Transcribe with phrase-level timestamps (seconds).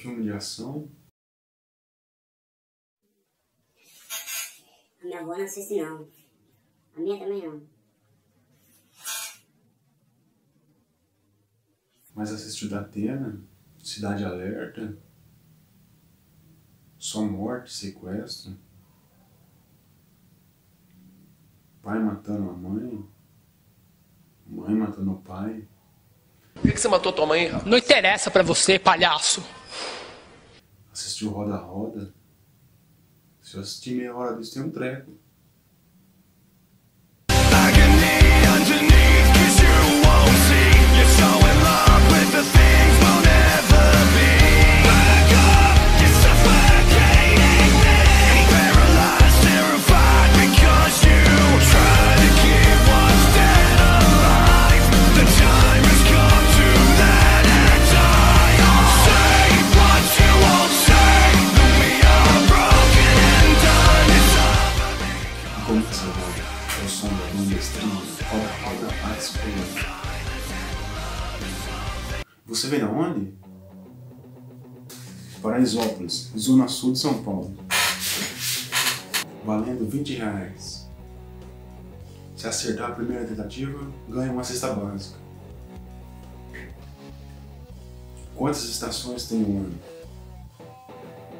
[0.00, 0.90] filme de ação?
[5.02, 6.08] A minha avó não assiste não.
[6.96, 7.62] A minha também não.
[12.14, 13.40] Mas assistiu da Atena?
[13.82, 14.98] Cidade Alerta?
[16.98, 18.58] Só morte, sequestro?
[21.82, 23.08] Pai matando a mãe?
[24.46, 25.66] Mãe matando o pai?
[26.54, 27.48] Por que, que você matou tua mãe?
[27.64, 29.42] Não interessa pra você, palhaço.
[31.20, 32.14] Assistiu Roda Roda?
[33.42, 35.12] Se eu assistir meia hora disso, tem um treco.
[73.00, 73.34] Onde?
[75.42, 77.56] Paraisópolis, zona sul de São Paulo.
[79.44, 80.88] Valendo 20 reais.
[82.36, 85.18] Se acertar a primeira tentativa, ganha uma cesta básica.
[88.36, 89.78] Quantas estações tem um ano?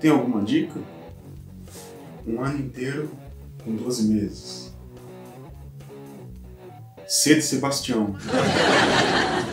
[0.00, 0.80] Tem alguma dica?
[2.26, 3.10] Um ano inteiro
[3.64, 4.74] com 12 meses.
[7.06, 8.14] C de Sebastião.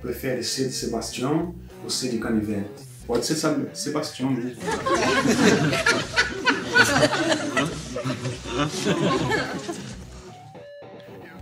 [0.00, 2.70] Prefere C de Sebastião ou C de Canivete?
[3.06, 3.36] Pode ser
[3.74, 4.62] Sebastião mesmo.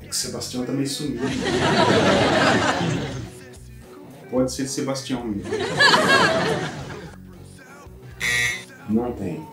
[0.03, 1.21] É que Sebastião também sumiu.
[4.31, 5.51] Pode ser de Sebastião mesmo.
[8.89, 9.47] Não tem.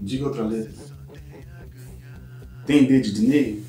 [0.00, 0.91] Diga outra letra.
[2.80, 3.62] D de Dinei?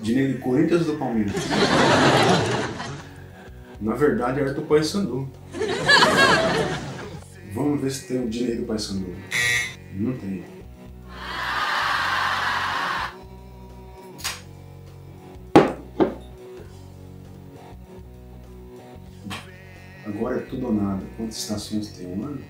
[0.00, 1.34] Dinei do Corinthians ou do Palmeiras?
[3.80, 5.28] Na verdade, era do Paysandu.
[7.52, 9.14] Vamos ver se tem o Dinei do Paysandu.
[9.94, 10.44] Não tem.
[20.54, 21.02] Tudo ou nada.
[21.16, 22.40] Quantas estações tem um ano?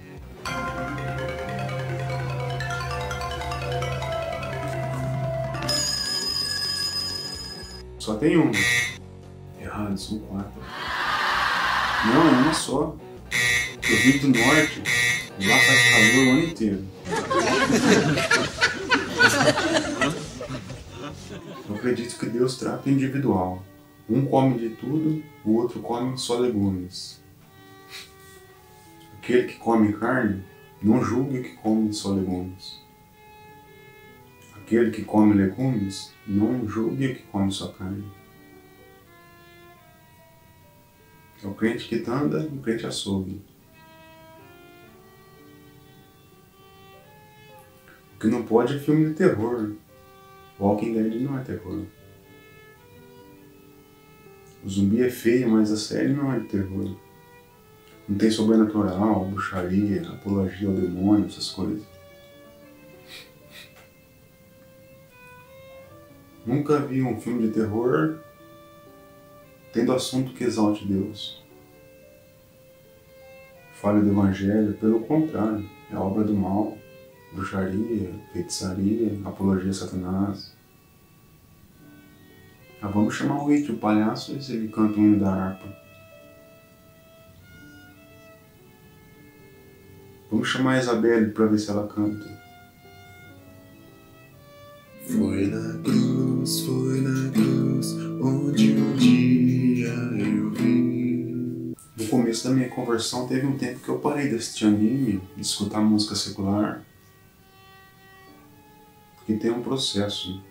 [7.99, 8.53] Só tem uma.
[9.61, 10.61] Errado, são quatro.
[12.07, 12.95] Não, é uma só.
[13.83, 14.83] Eu vim do norte.
[15.41, 16.85] Lá faz calor o ano inteiro.
[21.69, 23.65] Eu acredito que Deus trata individual.
[24.09, 27.24] Um come de tudo, o outro come só legumes.
[29.25, 30.45] Aquele que come carne,
[30.83, 32.79] não julgue que come só legumes.
[34.55, 38.05] Aquele que come legumes, não julgue que come só carne.
[41.43, 43.41] É o crente que anda e o crente açougue.
[48.15, 49.73] O que não pode é filme de terror.
[50.61, 51.87] Walking Dead não é terror.
[54.63, 57.04] O zumbi é feio, mas a série não é de terror.
[58.09, 61.83] Não tem sobrenatural, bruxaria, apologia ao demônio, essas coisas.
[66.45, 68.19] Nunca vi um filme de terror
[69.73, 71.43] tendo assunto que exalte Deus.
[73.73, 76.79] Fale do Evangelho, pelo contrário, é obra do mal,
[77.33, 80.55] bruxaria, feitiçaria, apologia a Satanás.
[82.81, 85.84] Ah, vamos chamar o Rich, o palhaço, e ele canta um da harpa.
[90.35, 92.27] Vamos chamar a Isabelle para ver se ela canta.
[95.07, 101.73] Foi na cruz, foi na cruz, onde um dia eu vi.
[101.97, 105.43] No começo da minha conversão, teve um tempo que eu parei de assistir anime, de
[105.43, 106.85] escutar música secular.
[109.15, 110.43] Porque tem um processo.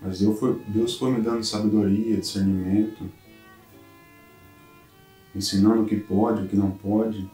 [0.00, 3.10] Mas eu fui, Deus foi me dando sabedoria, discernimento,
[5.34, 7.28] ensinando o que pode, o que não pode.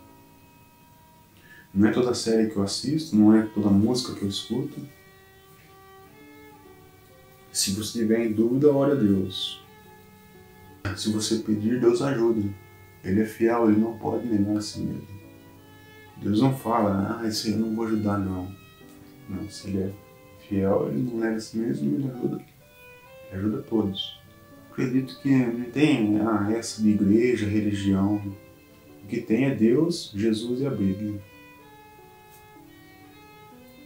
[1.75, 4.81] Não é toda série que eu assisto, não é toda música que eu escuto.
[7.51, 9.63] Se você tiver em dúvida, ore a Deus.
[10.97, 12.43] Se você pedir, Deus ajuda.
[13.03, 15.07] Ele é fiel, ele não pode negar a si mesmo.
[16.19, 18.55] Deus não fala, ah, esse eu não vou ajudar não.
[19.29, 19.93] Não, se ele é
[20.47, 22.37] fiel, ele não nega a si mesmo, ele ajuda.
[23.31, 24.21] Ele ajuda todos.
[24.71, 28.23] Acredito que não tem ah, essa de igreja, religião.
[29.03, 31.21] O que tem é Deus, Jesus e a Bíblia.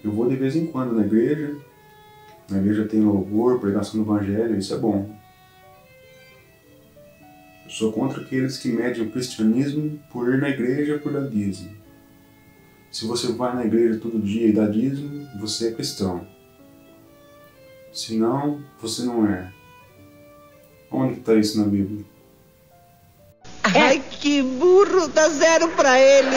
[0.07, 1.57] Eu vou de vez em quando na igreja.
[2.49, 5.13] Na igreja tem louvor, pregação do evangelho, isso é bom.
[7.65, 11.77] Eu sou contra aqueles que medem o cristianismo por ir na igreja por dar dízimo.
[12.93, 16.25] Se você vai na igreja todo dia e dá dízimo, você é cristão.
[17.93, 19.53] Se não, você não é.
[20.89, 22.05] Onde está isso na Bíblia?
[23.65, 25.09] Ai, que burro!
[25.09, 26.37] Dá zero pra ele!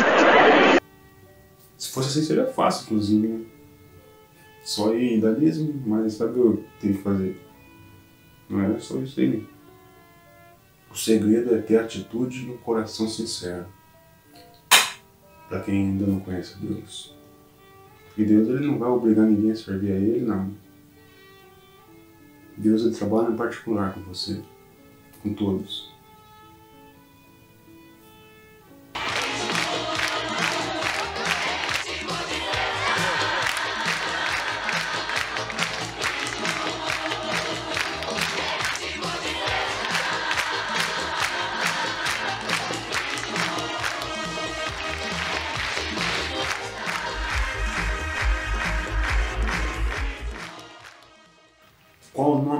[1.77, 3.58] Se fosse assim, seria fácil, inclusive, né?
[4.69, 7.41] Só em dízimo, mas sabe o que tem que fazer?
[8.47, 9.43] Não é só isso aí.
[10.91, 13.65] O segredo é ter atitude e um coração sincero.
[15.49, 17.15] Para quem ainda não conhece Deus.
[18.05, 20.51] Porque Deus ele não vai obrigar ninguém a servir a Ele, não.
[22.55, 24.39] Deus ele trabalha em particular com você,
[25.23, 25.88] com todos.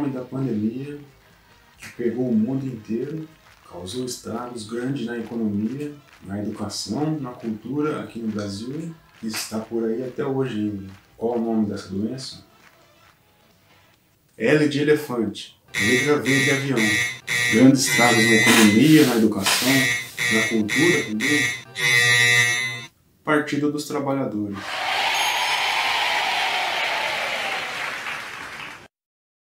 [0.10, 1.00] Nome da pandemia
[1.78, 3.28] que pegou o mundo inteiro,
[3.70, 9.84] causou estragos grandes na economia, na educação, na cultura aqui no Brasil e está por
[9.84, 10.92] aí até hoje ainda?
[11.16, 12.44] Qual o nome dessa doença?
[14.38, 16.78] L de elefante, letra V de avião.
[17.54, 19.74] Grandes estragos na economia, na educação,
[20.34, 21.44] na cultura também.
[23.24, 24.58] Partido dos Trabalhadores.